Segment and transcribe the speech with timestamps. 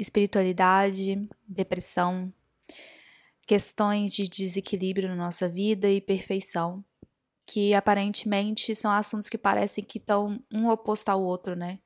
[0.00, 2.32] espiritualidade, depressão,
[3.46, 6.84] questões de desequilíbrio na nossa vida e perfeição,
[7.46, 11.78] que aparentemente são assuntos que parecem que estão um oposto ao outro, né?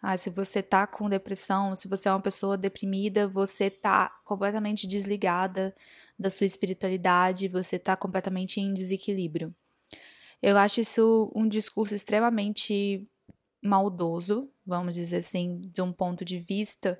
[0.00, 4.86] Ah, se você tá com depressão, se você é uma pessoa deprimida, você tá completamente
[4.86, 5.74] desligada
[6.18, 9.52] da sua espiritualidade, você tá completamente em desequilíbrio.
[10.40, 13.00] Eu acho isso um discurso extremamente
[13.62, 16.98] maldoso, vamos dizer assim, de um ponto de vista,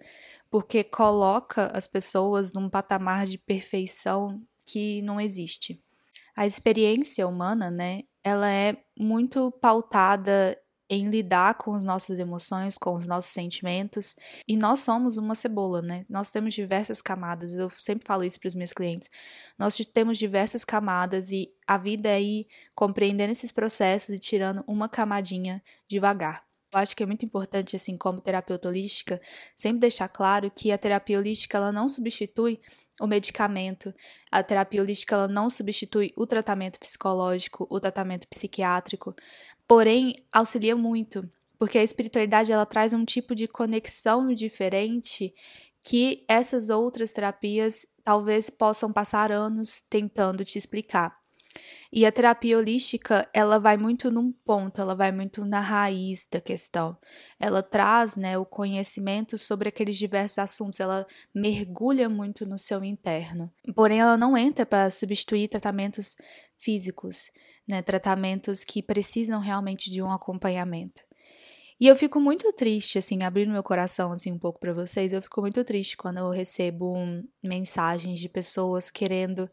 [0.50, 5.82] porque coloca as pessoas num patamar de perfeição que não existe.
[6.36, 10.56] A experiência humana, né, ela é muito pautada
[10.90, 14.16] em lidar com as nossas emoções, com os nossos sentimentos,
[14.46, 16.02] e nós somos uma cebola, né?
[16.08, 19.10] Nós temos diversas camadas, eu sempre falo isso para os meus clientes.
[19.58, 24.88] Nós temos diversas camadas e a vida é ir compreendendo esses processos e tirando uma
[24.88, 26.47] camadinha devagar.
[26.70, 29.20] Eu acho que é muito importante, assim, como terapeuta holística,
[29.56, 32.60] sempre deixar claro que a terapia holística ela não substitui
[33.00, 33.94] o medicamento,
[34.30, 39.14] a terapia holística ela não substitui o tratamento psicológico, o tratamento psiquiátrico,
[39.66, 41.26] porém auxilia muito,
[41.58, 45.34] porque a espiritualidade ela traz um tipo de conexão diferente
[45.82, 51.16] que essas outras terapias talvez possam passar anos tentando te explicar.
[51.90, 56.38] E a terapia holística, ela vai muito num ponto, ela vai muito na raiz da
[56.38, 56.96] questão.
[57.40, 63.50] Ela traz, né, o conhecimento sobre aqueles diversos assuntos, ela mergulha muito no seu interno.
[63.74, 66.14] Porém, ela não entra para substituir tratamentos
[66.56, 67.30] físicos,
[67.66, 71.02] né, tratamentos que precisam realmente de um acompanhamento.
[71.80, 75.22] E eu fico muito triste, assim, abrindo meu coração assim um pouco para vocês, eu
[75.22, 79.48] fico muito triste quando eu recebo um, mensagens de pessoas querendo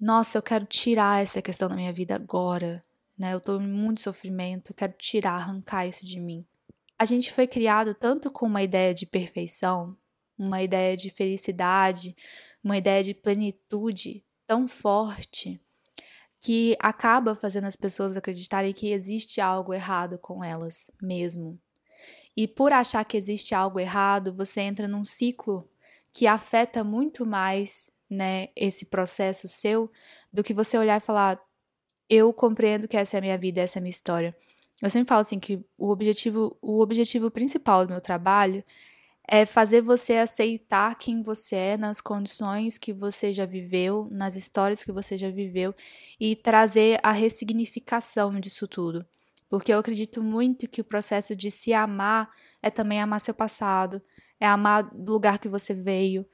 [0.00, 2.82] nossa, eu quero tirar essa questão da minha vida agora,
[3.16, 3.32] né?
[3.32, 6.44] Eu tô em muito sofrimento, quero tirar, arrancar isso de mim.
[6.98, 9.96] A gente foi criado tanto com uma ideia de perfeição,
[10.38, 12.16] uma ideia de felicidade,
[12.62, 15.60] uma ideia de plenitude tão forte
[16.40, 21.58] que acaba fazendo as pessoas acreditarem que existe algo errado com elas mesmo.
[22.36, 25.68] E por achar que existe algo errado, você entra num ciclo
[26.12, 29.90] que afeta muito mais né, esse processo seu,
[30.32, 31.40] do que você olhar e falar,
[32.08, 34.34] eu compreendo que essa é a minha vida, essa é a minha história.
[34.82, 38.62] Eu sempre falo assim que o objetivo, o objetivo principal do meu trabalho
[39.26, 44.84] é fazer você aceitar quem você é nas condições que você já viveu, nas histórias
[44.84, 45.74] que você já viveu
[46.20, 49.04] e trazer a ressignificação disso tudo.
[49.48, 52.30] Porque eu acredito muito que o processo de se amar
[52.62, 54.02] é também amar seu passado,
[54.38, 56.26] é amar do lugar que você veio,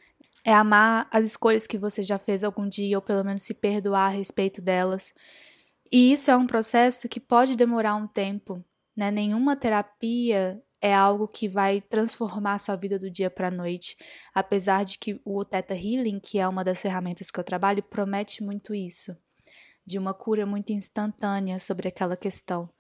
[0.44, 4.06] é amar as escolhas que você já fez algum dia, ou pelo menos se perdoar
[4.06, 5.12] a respeito delas.
[5.92, 8.64] E isso é um processo que pode demorar um tempo,
[8.96, 9.10] né?
[9.10, 13.96] Nenhuma terapia é algo que vai transformar a sua vida do dia para a noite,
[14.34, 18.42] apesar de que o Theta Healing, que é uma das ferramentas que eu trabalho, promete
[18.42, 19.16] muito isso,
[19.84, 22.70] de uma cura muito instantânea sobre aquela questão.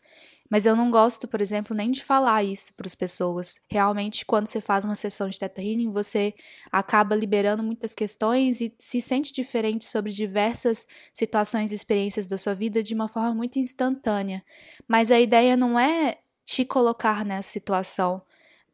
[0.50, 3.60] Mas eu não gosto, por exemplo, nem de falar isso para as pessoas.
[3.70, 6.34] Realmente, quando você faz uma sessão de Theta Healing, você
[6.72, 12.52] acaba liberando muitas questões e se sente diferente sobre diversas situações e experiências da sua
[12.52, 14.42] vida de uma forma muito instantânea.
[14.88, 18.20] Mas a ideia não é te colocar nessa situação.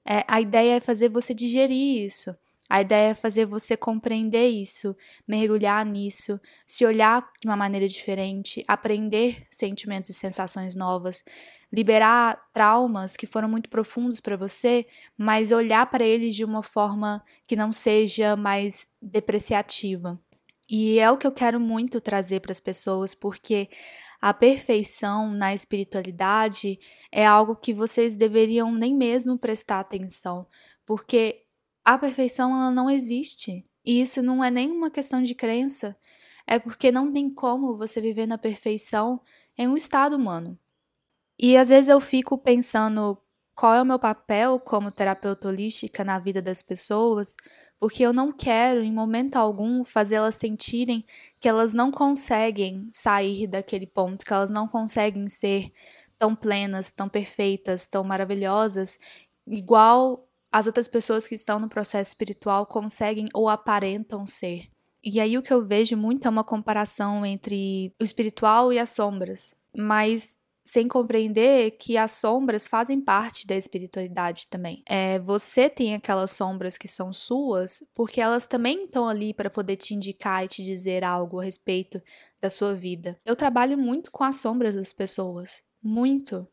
[0.02, 2.34] É, a ideia é fazer você digerir isso.
[2.68, 4.96] A ideia é fazer você compreender isso,
[5.26, 11.22] mergulhar nisso, se olhar de uma maneira diferente, aprender sentimentos e sensações novas.
[11.72, 14.86] Liberar traumas que foram muito profundos para você,
[15.16, 20.18] mas olhar para eles de uma forma que não seja mais depreciativa.
[20.68, 23.68] E é o que eu quero muito trazer para as pessoas, porque
[24.20, 26.78] a perfeição na espiritualidade
[27.12, 30.46] é algo que vocês deveriam nem mesmo prestar atenção,
[30.84, 31.44] porque
[31.84, 33.64] a perfeição ela não existe.
[33.84, 35.96] E isso não é nem uma questão de crença,
[36.46, 39.20] é porque não tem como você viver na perfeição
[39.56, 40.58] em um estado humano.
[41.38, 43.18] E às vezes eu fico pensando
[43.54, 47.34] qual é o meu papel como terapeuta holística na vida das pessoas,
[47.78, 51.04] porque eu não quero, em momento algum, fazê-las sentirem
[51.38, 55.70] que elas não conseguem sair daquele ponto, que elas não conseguem ser
[56.18, 58.98] tão plenas, tão perfeitas, tão maravilhosas,
[59.46, 64.68] igual as outras pessoas que estão no processo espiritual conseguem ou aparentam ser.
[65.04, 68.90] E aí o que eu vejo muito é uma comparação entre o espiritual e as
[68.90, 74.82] sombras, mas sem compreender que as sombras fazem parte da espiritualidade também.
[74.84, 79.76] É, você tem aquelas sombras que são suas, porque elas também estão ali para poder
[79.76, 82.02] te indicar e te dizer algo a respeito
[82.40, 83.16] da sua vida.
[83.24, 86.46] Eu trabalho muito com as sombras das pessoas, muito.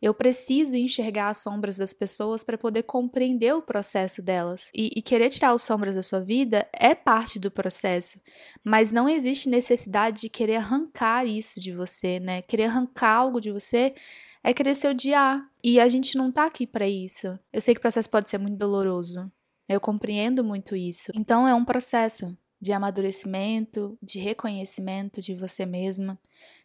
[0.00, 4.70] Eu preciso enxergar as sombras das pessoas para poder compreender o processo delas.
[4.74, 8.18] E, e, querer tirar as sombras da sua vida é parte do processo,
[8.64, 12.40] mas não existe necessidade de querer arrancar isso de você, né?
[12.42, 13.94] Querer arrancar algo de você
[14.42, 15.46] é querer se odiar.
[15.62, 17.38] E a gente não tá aqui para isso.
[17.52, 19.30] Eu sei que o processo pode ser muito doloroso.
[19.68, 21.12] Eu compreendo muito isso.
[21.14, 26.18] Então é um processo de amadurecimento, de reconhecimento de você mesma,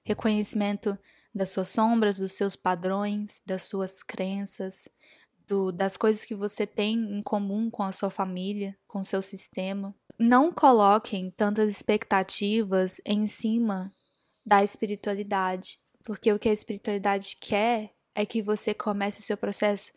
[0.04, 0.98] reconhecimento
[1.36, 4.88] das suas sombras, dos seus padrões, das suas crenças,
[5.46, 9.22] do, das coisas que você tem em comum com a sua família, com o seu
[9.22, 9.94] sistema.
[10.18, 13.92] Não coloquem tantas expectativas em cima
[14.46, 19.92] da espiritualidade, porque o que a espiritualidade quer é que você comece o seu processo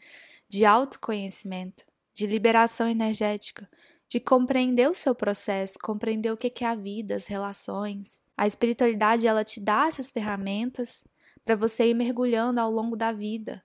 [0.49, 3.69] de autoconhecimento, de liberação energética,
[4.09, 8.21] de compreender o seu processo, compreender o que é a vida, as relações.
[8.37, 11.05] A espiritualidade ela te dá essas ferramentas
[11.49, 13.65] para você ir mergulhando ao longo da vida.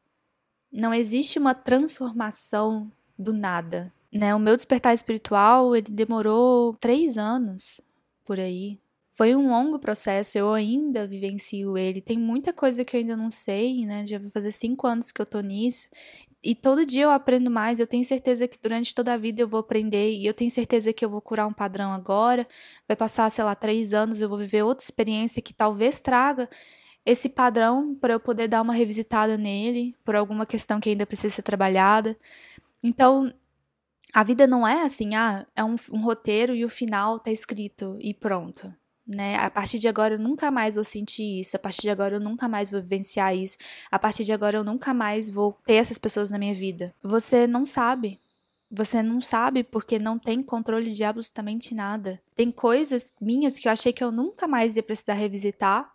[0.72, 2.90] Não existe uma transformação
[3.20, 3.92] do nada.
[4.10, 4.34] Né?
[4.34, 7.82] O meu despertar espiritual ele demorou três anos
[8.24, 8.80] por aí.
[9.10, 12.00] Foi um longo processo, eu ainda vivencio ele.
[12.00, 14.08] Tem muita coisa que eu ainda não sei, né?
[14.08, 15.90] Já vai fazer cinco anos que eu tô nisso.
[16.42, 17.82] E todo dia eu aprendo mais.
[17.82, 20.14] Eu tenho certeza que durante toda a vida eu vou aprender.
[20.14, 22.48] E eu tenho certeza que eu vou curar um padrão agora.
[22.88, 26.50] Vai passar, sei lá, três anos, eu vou viver outra experiência que talvez traga
[27.06, 31.36] esse padrão para eu poder dar uma revisitada nele, por alguma questão que ainda precisa
[31.36, 32.18] ser trabalhada.
[32.82, 33.34] Então,
[34.14, 37.98] a vida não é assim, ah, é um, um roteiro e o final tá escrito
[38.00, 38.74] e pronto.
[39.06, 39.36] Né?
[39.36, 42.22] A partir de agora eu nunca mais vou sentir isso, a partir de agora eu
[42.22, 43.58] nunca mais vou vivenciar isso,
[43.92, 46.94] a partir de agora eu nunca mais vou ter essas pessoas na minha vida.
[47.02, 48.20] Você não sabe.
[48.72, 52.20] Você não sabe porque não tem controle de absolutamente nada.
[52.36, 55.93] Tem coisas minhas que eu achei que eu nunca mais ia precisar revisitar,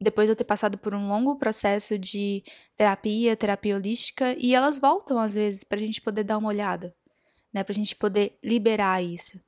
[0.00, 2.42] depois de eu ter passado por um longo processo de
[2.76, 6.94] terapia, terapia holística, e elas voltam às vezes para a gente poder dar uma olhada,
[7.52, 7.62] né?
[7.62, 9.38] Para a gente poder liberar isso.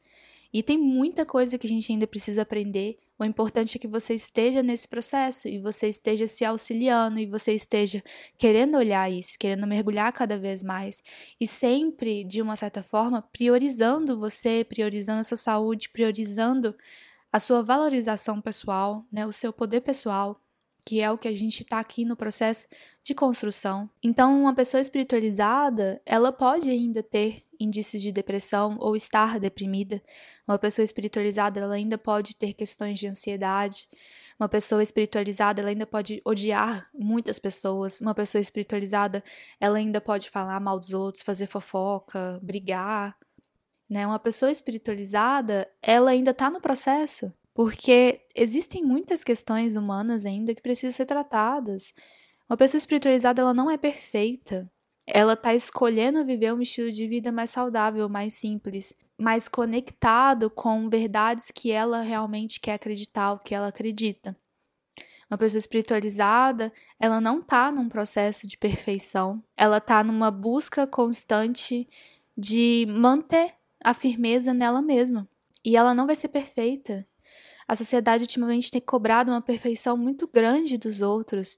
[0.52, 2.99] E tem muita coisa que a gente ainda precisa aprender.
[3.19, 7.55] O importante é que você esteja nesse processo e você esteja se auxiliando e você
[7.55, 8.03] esteja
[8.36, 11.03] querendo olhar isso, querendo mergulhar cada vez mais
[11.41, 16.74] e sempre, de uma certa forma, priorizando você, priorizando a sua saúde, priorizando
[17.32, 20.39] a sua valorização pessoal, né, o seu poder pessoal,
[20.84, 22.69] que é o que a gente está aqui no processo
[23.05, 23.89] de construção.
[24.03, 30.03] Então, uma pessoa espiritualizada, ela pode ainda ter indícios de depressão ou estar deprimida.
[30.46, 33.89] Uma pessoa espiritualizada, ela ainda pode ter questões de ansiedade.
[34.39, 38.01] Uma pessoa espiritualizada, ela ainda pode odiar muitas pessoas.
[38.01, 39.22] Uma pessoa espiritualizada,
[39.60, 43.17] ela ainda pode falar mal dos outros, fazer fofoca, brigar.
[43.93, 44.06] Né?
[44.06, 50.63] Uma pessoa espiritualizada, ela ainda está no processo porque existem muitas questões humanas ainda que
[50.63, 51.93] precisam ser tratadas.
[52.49, 54.67] Uma pessoa espiritualizada ela não é perfeita.
[55.06, 60.89] Ela está escolhendo viver um estilo de vida mais saudável, mais simples, mais conectado com
[60.89, 64.34] verdades que ela realmente quer acreditar, o que ela acredita.
[65.31, 71.87] Uma pessoa espiritualizada, ela não está num processo de perfeição, ela está numa busca constante
[72.34, 75.29] de manter a firmeza nela mesma.
[75.65, 77.06] E ela não vai ser perfeita.
[77.67, 81.56] A sociedade ultimamente tem cobrado uma perfeição muito grande dos outros.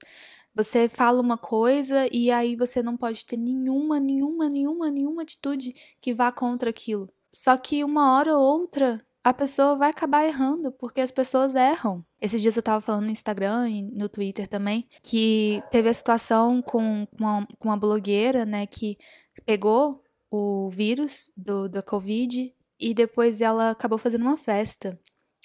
[0.53, 5.75] Você fala uma coisa e aí você não pode ter nenhuma, nenhuma, nenhuma, nenhuma atitude
[5.99, 7.09] que vá contra aquilo.
[7.29, 12.05] Só que uma hora ou outra a pessoa vai acabar errando, porque as pessoas erram.
[12.21, 16.61] Esses dias eu tava falando no Instagram e no Twitter também, que teve a situação
[16.61, 18.99] com uma, com uma blogueira, né, que
[19.43, 20.04] pegou
[20.35, 24.99] o vírus do, da Covid e depois ela acabou fazendo uma festa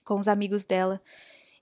[0.04, 1.00] com os amigos dela.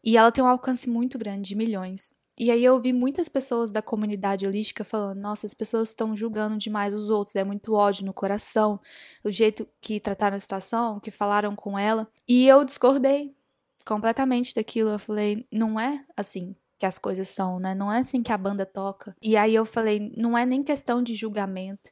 [0.02, 2.14] E ela tem um alcance muito grande, de milhões.
[2.38, 6.56] E aí eu ouvi muitas pessoas da comunidade holística falando: nossa, as pessoas estão julgando
[6.56, 8.80] demais os outros, é muito ódio no coração,
[9.24, 12.08] o jeito que trataram a situação, que falaram com ela.
[12.28, 13.34] E eu discordei
[13.84, 14.90] completamente daquilo.
[14.90, 17.74] Eu falei: não é assim que as coisas são, né?
[17.74, 19.16] Não é assim que a banda toca.
[19.20, 21.90] E aí eu falei: não é nem questão de julgamento.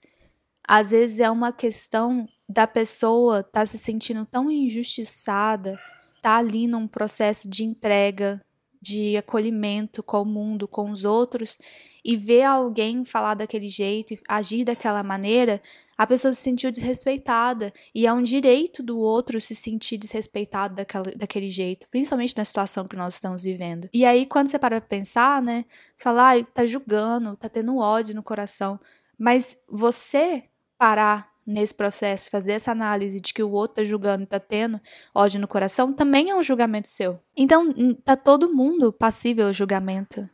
[0.67, 5.79] Às vezes é uma questão da pessoa estar tá se sentindo tão injustiçada,
[6.21, 8.41] tá ali num processo de entrega,
[8.83, 11.59] de acolhimento com o mundo, com os outros,
[12.05, 15.61] e ver alguém falar daquele jeito e agir daquela maneira,
[15.99, 17.73] a pessoa se sentiu desrespeitada.
[17.93, 22.87] E é um direito do outro se sentir desrespeitado daquela, daquele jeito, principalmente na situação
[22.87, 23.89] que nós estamos vivendo.
[23.93, 25.65] E aí, quando você para pra pensar, né,
[25.97, 28.79] você fala, ah, tá julgando, tá tendo ódio no coração.
[29.19, 30.45] Mas você
[30.79, 34.81] parar nesse processo, fazer essa análise de que o outro tá julgando, tá tendo
[35.15, 37.21] ódio no coração, também é um julgamento seu.
[37.37, 37.73] Então,
[38.05, 40.29] tá todo mundo passível ao julgamento,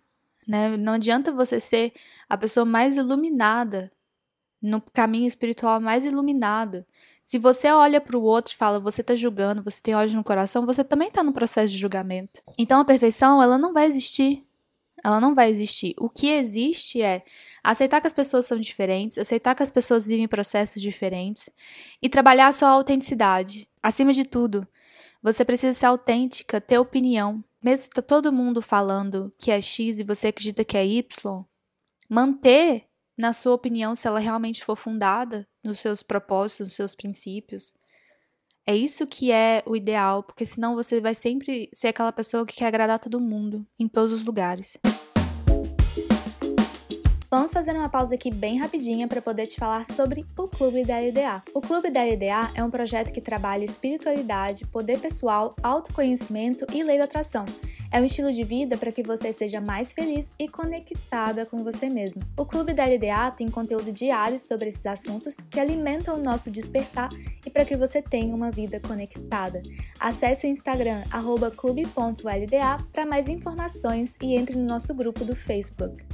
[0.48, 0.76] né?
[0.76, 1.92] Não adianta você ser
[2.28, 3.92] a pessoa mais iluminada
[4.62, 6.86] no caminho espiritual mais iluminado.
[7.24, 10.24] Se você olha para o outro e fala, você tá julgando, você tem ódio no
[10.24, 12.42] coração, você também tá no processo de julgamento.
[12.56, 14.46] Então a perfeição, ela não vai existir.
[15.04, 15.94] Ela não vai existir.
[15.98, 17.24] O que existe é
[17.62, 21.50] aceitar que as pessoas são diferentes, aceitar que as pessoas vivem processos diferentes
[22.00, 23.68] e trabalhar a sua autenticidade.
[23.82, 24.66] Acima de tudo,
[25.22, 27.42] você precisa ser autêntica, ter opinião.
[27.62, 31.44] Mesmo que tá todo mundo falando que é X e você acredita que é Y,
[32.08, 37.74] manter na sua opinião se ela realmente for fundada nos seus propósitos, nos seus princípios.
[38.66, 42.56] É isso que é o ideal, porque senão você vai sempre ser aquela pessoa que
[42.56, 44.76] quer agradar todo mundo, em todos os lugares.
[47.32, 50.98] Vamos fazer uma pausa aqui bem rapidinha para poder te falar sobre o Clube da
[50.98, 51.42] LDA.
[51.54, 56.98] O Clube da LDA é um projeto que trabalha espiritualidade, poder pessoal, autoconhecimento e lei
[56.98, 57.46] da atração.
[57.90, 61.88] É um estilo de vida para que você seja mais feliz e conectada com você
[61.88, 62.20] mesmo.
[62.38, 67.08] O Clube da LDA tem conteúdo diário sobre esses assuntos que alimentam o nosso despertar
[67.46, 69.62] e para que você tenha uma vida conectada.
[69.98, 71.00] Acesse o Instagram
[71.56, 76.04] clube.lda para mais informações e entre no nosso grupo do Facebook.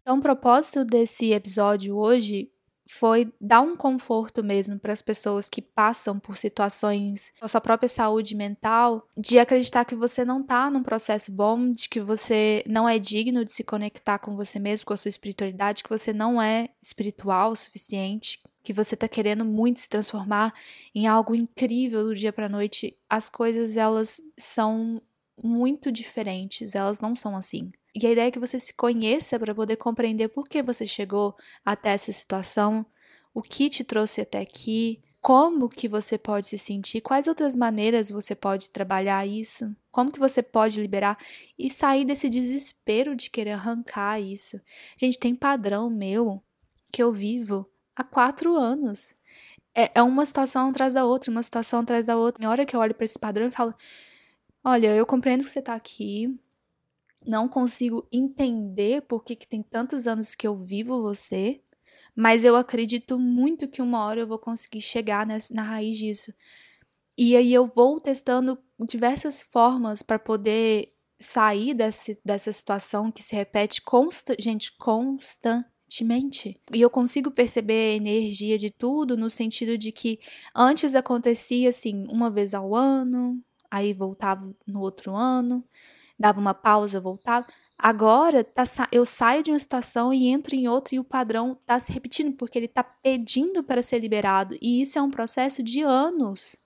[0.00, 2.50] Então, o propósito desse episódio hoje
[2.88, 7.60] foi dar um conforto mesmo para as pessoas que passam por situações com a sua
[7.60, 12.62] própria saúde mental, de acreditar que você não está num processo bom, de que você
[12.68, 16.12] não é digno de se conectar com você mesmo, com a sua espiritualidade, que você
[16.12, 20.54] não é espiritual o suficiente, que você está querendo muito se transformar
[20.94, 22.96] em algo incrível do dia para noite.
[23.08, 25.02] As coisas elas são
[25.42, 27.70] muito diferentes, elas não são assim.
[27.94, 31.34] E a ideia é que você se conheça para poder compreender por que você chegou
[31.64, 32.84] até essa situação,
[33.32, 38.10] o que te trouxe até aqui, como que você pode se sentir, quais outras maneiras
[38.10, 41.18] você pode trabalhar isso, como que você pode liberar
[41.58, 44.60] e sair desse desespero de querer arrancar isso.
[44.96, 46.40] Gente, tem padrão meu
[46.92, 49.14] que eu vivo há quatro anos.
[49.74, 52.44] É, é uma situação atrás da outra, uma situação atrás da outra.
[52.44, 53.74] Na hora que eu olho para esse padrão, eu falo:
[54.68, 56.36] Olha, eu compreendo que você está aqui,
[57.24, 61.62] não consigo entender por que, que tem tantos anos que eu vivo você,
[62.16, 66.34] mas eu acredito muito que uma hora eu vou conseguir chegar nessa, na raiz disso.
[67.16, 68.58] E aí eu vou testando
[68.88, 76.60] diversas formas para poder sair desse, dessa situação que se repete consta, gente, constantemente.
[76.74, 80.18] E eu consigo perceber a energia de tudo no sentido de que
[80.52, 85.64] antes acontecia assim, uma vez ao ano, aí voltava no outro ano,
[86.18, 87.46] dava uma pausa, voltava.
[87.78, 91.78] Agora tá, eu saio de uma situação e entro em outra e o padrão está
[91.78, 95.82] se repetindo porque ele está pedindo para ser liberado e isso é um processo de
[95.82, 96.56] anos.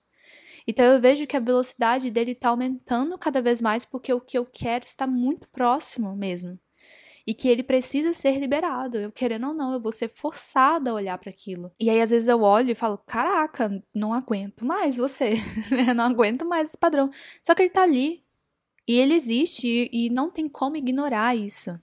[0.67, 4.37] Então eu vejo que a velocidade dele está aumentando cada vez mais porque o que
[4.37, 6.57] eu quero está muito próximo mesmo
[7.25, 8.97] e que ele precisa ser liberado.
[8.97, 11.71] Eu querendo ou não, eu vou ser forçada a olhar para aquilo.
[11.79, 15.35] E aí às vezes eu olho e falo: "Caraca, não aguento mais você,
[15.71, 15.93] né?
[15.93, 17.09] não aguento mais esse padrão".
[17.43, 18.23] Só que ele tá ali,
[18.87, 21.79] e ele existe e não tem como ignorar isso.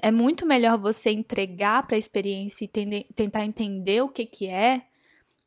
[0.00, 4.46] É muito melhor você entregar para a experiência e tende, tentar entender o que, que
[4.46, 4.86] é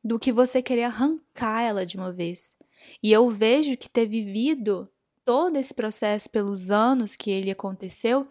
[0.04, 2.56] do que você querer arrancar ela de uma vez.
[3.02, 4.90] E eu vejo que ter vivido
[5.24, 8.28] todo esse processo pelos anos que ele aconteceu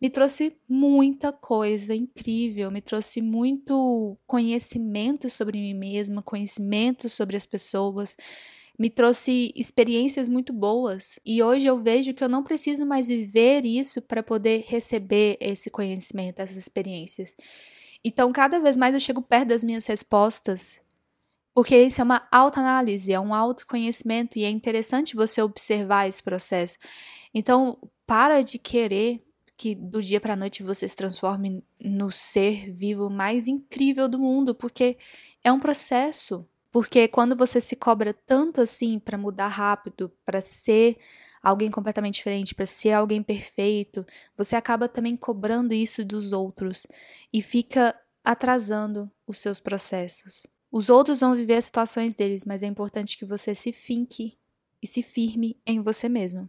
[0.00, 7.46] me trouxe muita coisa incrível, me trouxe muito conhecimento sobre mim mesma, conhecimento sobre as
[7.46, 8.16] pessoas,
[8.78, 11.18] me trouxe experiências muito boas.
[11.24, 15.70] E hoje eu vejo que eu não preciso mais viver isso para poder receber esse
[15.70, 17.36] conhecimento, essas experiências.
[18.04, 20.80] Então, cada vez mais eu chego perto das minhas respostas,
[21.54, 26.76] porque isso é uma autoanálise, é um autoconhecimento e é interessante você observar esse processo.
[27.34, 29.25] Então, para de querer
[29.56, 34.54] que do dia para noite você se transforme no ser vivo mais incrível do mundo,
[34.54, 34.98] porque
[35.42, 36.46] é um processo.
[36.70, 40.98] Porque quando você se cobra tanto assim para mudar rápido, para ser
[41.42, 44.04] alguém completamente diferente, para ser alguém perfeito,
[44.36, 46.86] você acaba também cobrando isso dos outros
[47.32, 50.46] e fica atrasando os seus processos.
[50.70, 54.36] Os outros vão viver as situações deles, mas é importante que você se finque
[54.82, 56.48] e se firme em você mesmo.